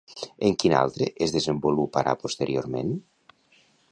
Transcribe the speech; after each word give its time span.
En 0.47 0.55
quin 0.63 0.73
altre 0.77 1.09
es 1.25 1.33
desenvoluparà 1.35 2.17
posteriorment? 2.25 2.93